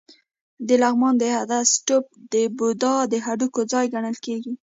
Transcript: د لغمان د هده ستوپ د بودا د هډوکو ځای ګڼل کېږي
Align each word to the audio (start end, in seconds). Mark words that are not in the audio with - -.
د 0.67 0.69
لغمان 0.81 1.15
د 1.19 1.23
هده 1.35 1.59
ستوپ 1.73 2.05
د 2.33 2.35
بودا 2.57 2.95
د 3.11 3.13
هډوکو 3.25 3.61
ځای 3.71 3.85
ګڼل 3.93 4.17
کېږي 4.25 4.53